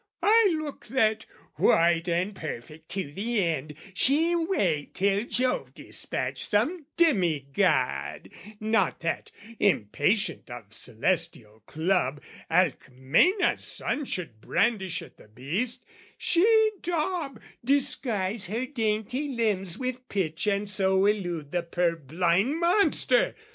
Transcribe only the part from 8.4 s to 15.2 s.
"Not that, impatient of celestial club "Alcmena's son should brandish at